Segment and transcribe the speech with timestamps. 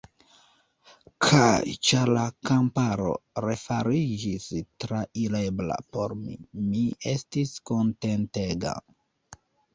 [1.25, 3.11] Kaj, ĉar la kamparo
[3.45, 4.49] refariĝis
[4.85, 6.41] trairebla por mi,
[6.73, 6.83] mi
[7.15, 8.75] estis kontentega.